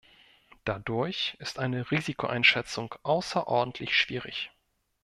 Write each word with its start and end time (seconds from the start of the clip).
Dadurch 0.65 1.35
ist 1.37 1.59
eine 1.59 1.91
Risikoeinschätzung 1.91 2.95
außerordentlich 3.03 3.95
schwierig. 3.95 4.49